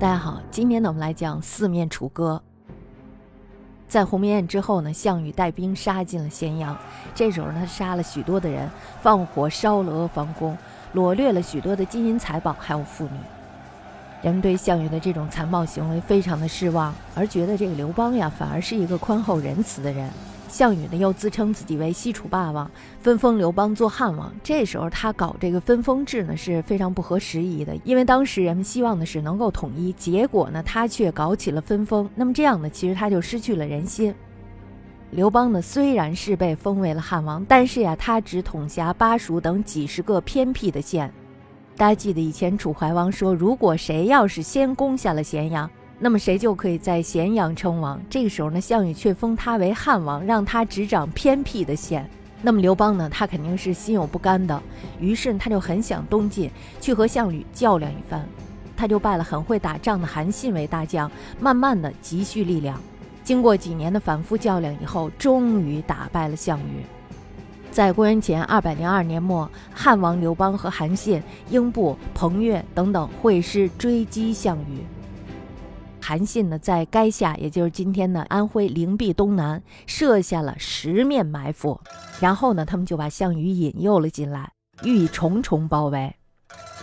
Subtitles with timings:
[0.00, 2.42] 大家好，今天呢，我们来讲四面楚歌。
[3.86, 6.74] 在鸿门宴之后呢，项羽带兵杀进了咸阳。
[7.14, 8.66] 这时候，他杀了许多的人，
[9.02, 10.56] 放火烧了阿房宫，
[10.94, 13.10] 掳掠了许多的金银财宝，还有妇女。
[14.22, 20.10] 人们对项羽的这种残暴行为非常的失望，而觉得这个刘邦呀，反而是一个宽厚仁慈的人。
[20.50, 22.68] 项羽呢，又自称自己为西楚霸王，
[23.00, 24.34] 分封刘邦做汉王。
[24.42, 32.10] 这时候他搞这个分封制呢，是非常不合时宜的，因为当时人们希望的是能够统一，结果呢，他却搞起了分封。
[32.16, 34.12] 那么这样呢，其实他就失去了人心。
[35.12, 41.12] 刘邦呢，虽然是被封为了汉王，但是呀，他只统辖巴蜀等几十个偏僻的县。
[41.76, 45.70] 大家记得以前楚怀王说，如果谁要是先攻下了咸阳。
[46.02, 48.00] 那么谁就可以在咸阳称王？
[48.08, 52.08] 这个时候呢，项羽却封他为汉王，让他执掌偏僻的县。
[52.40, 54.62] 那么刘邦呢，他肯定是心有不甘的，
[54.98, 56.50] 于是他就很想东进
[56.80, 58.26] 去和项羽较量一番。
[58.74, 62.80] 他就拜了很会打仗的韩信为大将，慢慢的积蓄力量。
[63.22, 66.82] 经过几年的反复较量以后，终于打败了项羽。
[67.70, 74.82] 在公元前二百零二年末，汉王刘邦和韩信、英布、彭越等等会师追击项羽。
[76.02, 81.80] 韩信呢，在垓下，也就是今天的安徽灵璧东南，设下了十面埋伏，
[82.18, 84.50] 然后呢，他们就把项羽引诱了进来，
[84.82, 86.14] 予以重重包围。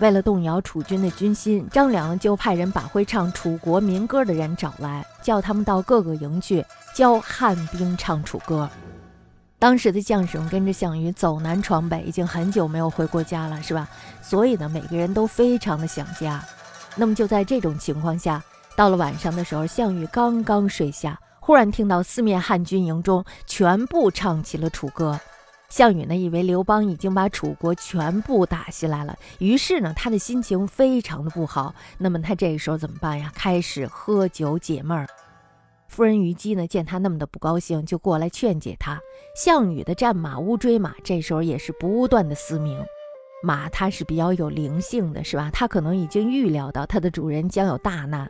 [0.00, 6.62] 为了动摇楚军的军心，张良就派人把会唱楚国民歌的人找来，叫他们到各个营去
[6.94, 8.68] 教汉兵唱楚歌。
[9.58, 13.88] 当时的将士们跟着项羽走南闯北，已经很久没有回过家了，是吧？
[14.20, 16.44] 所以呢，每个人都非常的想家。
[16.96, 18.42] 那么就在这种情况下。
[18.76, 25.18] 到了晚上的时候，项羽刚刚睡下，忽然听到四面汉军营中全部唱起了楚歌。
[25.68, 31.74] 项羽呢，以为刘邦已经把楚国全部打下来了，于是呢，他的心情非常的不好。
[31.98, 33.30] 那么他这个时候怎么办呀？
[33.34, 35.06] 开始喝酒解闷儿。
[35.88, 39.00] 夫人虞姬呢，见他那么的不高兴，就过来劝解他。
[39.36, 42.84] 项羽的战马乌骓马这时候也是不断的嘶鸣。
[43.42, 45.50] 马它是比较有灵性的，是吧？
[45.52, 48.28] 它可能已经预料到它的主人将有大难。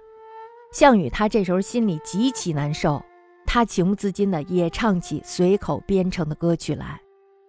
[0.74, 3.00] 项羽他这时候心里极其难受，
[3.46, 7.00] 他情不自禁的也唱起随口编成的歌曲来：“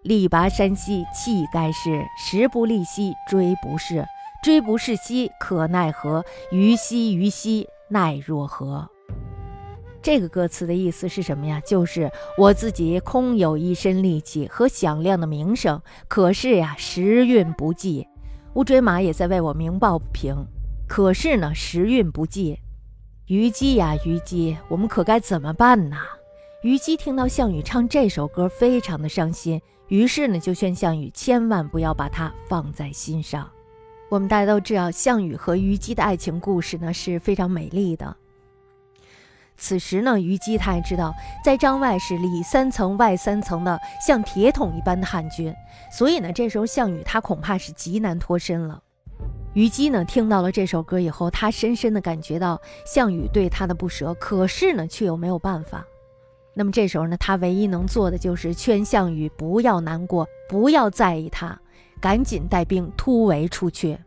[0.05, 4.05] 力拔山兮气盖世，时不利兮骓不逝，
[4.45, 6.23] 骓不逝兮可奈何？
[6.51, 8.87] 虞兮虞兮奈若何？”
[10.03, 11.59] 这个歌词的意思是什么呀？
[11.65, 18.07] 就是我自己空有一身力气和响亮的名声，可是呀时运不济。
[18.53, 20.45] 乌骓马也在为我鸣抱不平，
[20.87, 22.59] 可是呢时运不济。
[23.27, 25.97] 虞姬呀，虞姬，我们可该怎么办呢？
[26.61, 33.49] 虞姬听到项羽唱这首歌，非常的伤心，于是呢，就劝项羽千万不要把它放在心上。
[34.09, 38.15] 我们大家都知道，项羽和虞姬的爱情故事呢是非常美丽的。
[39.57, 41.11] 此时呢，虞姬他也知道，
[41.43, 45.51] 在帐外是里三层外三层的像铁桶一般的汉军，
[45.91, 48.83] 所以呢，这时候项羽他恐怕是极难脱身了。
[49.55, 55.85] 虞姬呢，听到了这首歌以后，她深深的感觉到项羽对她的不舍，可是呢，却又没有办法。
[56.53, 61.57] 那么这时候呢，她唯一能做的就是劝项羽不要难过，不要在意他，
[62.01, 63.97] 赶紧带兵突围出去。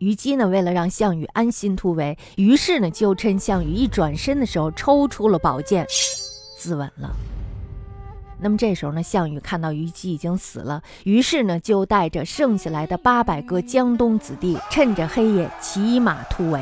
[0.00, 5.86] 虞姬呢，为了让项羽安心突围，于是呢，就趁项羽一转身的时候，抽出了宝剑，
[6.58, 7.10] 自刎了。
[8.40, 16.60] 那么这时候呢，项羽看到虞姬已经死了，于是呢就带着剩下来的八百个江东子弟，趁着黑夜骑马突围。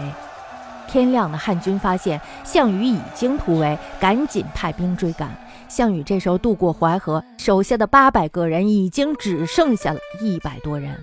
[0.88, 5.34] 天亮的汉军发现项羽已经突围，赶紧派兵追赶。
[5.66, 10.94] 项羽这时候渡过淮河，手下的八百个人已经只剩下了一百多人。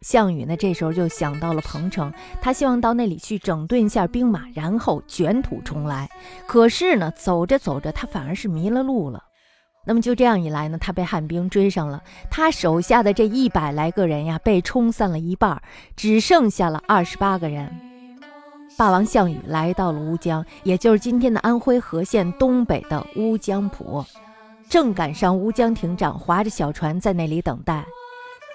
[0.00, 6.10] 项羽呢这时候就想到了彭城，他希望到那里去整顿一下兵马，然后卷土重来。
[6.48, 9.22] 可是呢，走着走着，他反而是迷了路了。
[9.84, 12.00] 那么就这样一来呢，他被汉兵追上了。
[12.30, 15.60] 他手下的这一百来个人呀，被冲散了一半，
[15.96, 17.68] 只剩下了二十八个人。
[18.78, 24.04] 霸王项羽来到了乌江，也就是今天的安徽和县东北的乌江浦，
[24.68, 27.84] 正赶上乌江亭长划着小船在那里等待。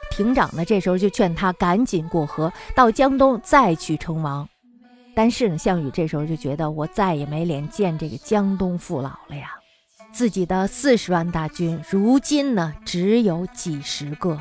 [0.10, 4.48] 亭长呢，这时候就劝他赶紧过河，到江东再去称王。
[5.14, 9.52] 但是呢，项羽这时候就觉得，我再也没脸见这个江东父老了呀。
[10.18, 14.36] 自己的四十万大军，如今呢只有几十个。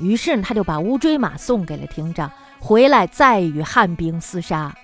[0.00, 4.74] 于是他就把乌骓马送给了亭长，回来再与汉兵厮杀。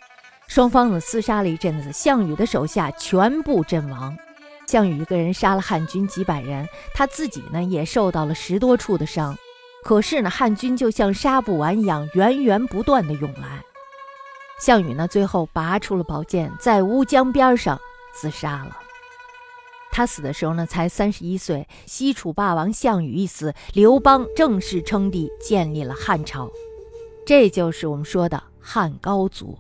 [0.47, 4.15] 双方呢厮杀了一阵子，项羽的手下全部阵亡。
[4.67, 9.35] 项羽一个人杀了汉军几百人，他自己呢也受到了十多处的伤。
[9.85, 13.65] 可是呢，汉军就像杀不完一样，源源不断的涌来。
[14.61, 17.81] 项羽呢，最后拔出了宝剑，在乌江边上
[18.15, 18.77] 自杀了。
[19.93, 21.69] 他死的时候呢，才三十一岁。
[21.85, 26.51] 西楚霸王项羽一死，刘邦正式称帝，建立了汉朝。
[27.27, 29.57] 这就是我们说的汉高祖。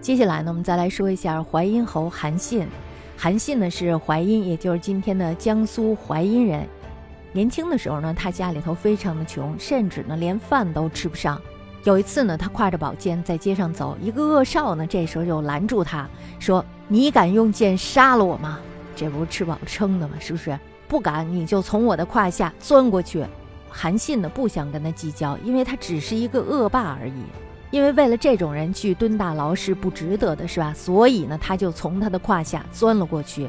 [0.00, 2.66] 接下来呢，我们再来说一下淮阴侯韩信。
[3.16, 6.64] 韩信呢是淮阴，也就是今天的江苏淮阴人。
[7.32, 11.38] 年轻的时候呢，他家里头非常的穷，甚至呢连饭都吃不上。
[11.82, 16.08] 有一次呢，他挎着宝剑在街上走，一个恶少呢这时候就拦住他
[16.38, 18.60] 说：“你敢用剑杀了我吗？”
[18.98, 20.16] 这不是吃饱撑的吗？
[20.18, 20.58] 是不是？
[20.88, 23.24] 不敢，你就从我的胯下钻过去。
[23.68, 27.22] 韩信呢不想跟他计较，因为他只是一个恶霸而已。
[27.70, 30.74] 因为为了这种人去蹲大牢是不值得的，是吧？
[30.74, 33.46] 所以呢，他就从他的胯下钻了过去。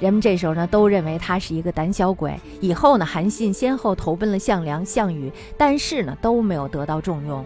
[0.00, 2.34] 人们这时候呢都认为他是一个胆小鬼。
[2.62, 7.44] 以后呢，韩信先后投奔了项梁、项羽，但是呢都没有得到重用。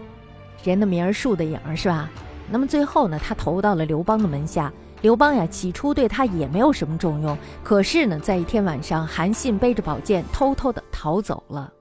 [0.63, 2.09] 人的名儿树的影儿，是吧？
[2.49, 4.71] 那么最后呢，他投到了刘邦的门下。
[5.01, 7.37] 刘邦呀，起初对他也没有什么重用。
[7.63, 11.71] 可是呢，在一天晚上，韩信背着宝剑偷偷的逃走了。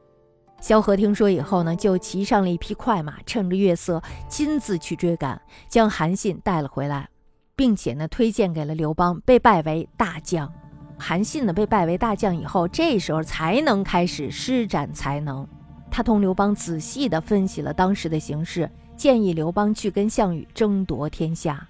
[0.60, 7.08] 萧何听说以后呢，就骑上了一匹快马，趁着月色亲自去追赶，将韩信带了回来，
[7.54, 10.52] 并且呢，推荐给了刘邦，被拜为大将。
[10.98, 15.46] 韩信呢，被拜为大将以后，这时候才能开始施展才能。
[15.90, 21.66] 他同刘邦仔细地分析了当时的形势，建议刘邦去跟项羽争夺天下。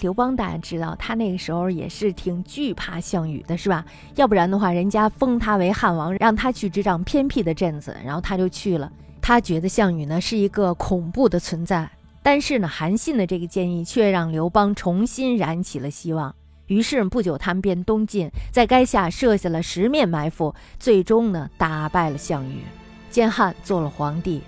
[0.00, 3.84] 刘邦大家知道，他那个时候也是挺惧怕项羽的，是吧？
[4.16, 8.90] 要不然的话，人家封他为汉王，让他去执掌偏僻的镇子，然后他就去了。
[9.22, 11.88] 他觉得项羽呢是一个恐怖的存在。
[12.22, 16.34] 但是呢，韩信的这个建议却让刘邦重新燃起了希望。
[16.66, 22.62] 于是不久，他们便东进，在垓下设下了十面埋伏，最终呢打败了项羽，
[23.10, 24.40] 建汉做了皇帝。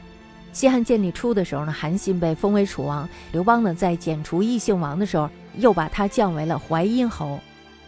[0.56, 3.06] 西汉建立初的时候呢，韩信被封为楚王。
[3.30, 7.38] 刘邦呢，在剪除异姓王的时候，又把他降为了淮阴侯。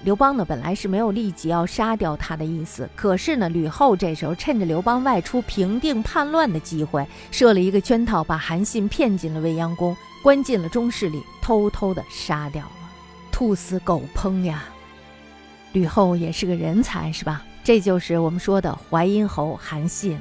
[0.04, 12.72] 刘邦呢，本来是没有立即要杀掉他的意思，可是呢，吕后这时候趁着刘邦外出平定叛乱的机会，设了一个圈套，把韩信骗进了未央宫，关进了中室里，偷偷的杀掉了。
[13.32, 14.64] 兔死狗烹呀！
[15.72, 17.42] 吕后也是个人才，是吧？
[17.64, 20.20] 这就是我们说的淮阴侯韩信。